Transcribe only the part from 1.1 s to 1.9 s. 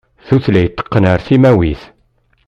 ar timawit.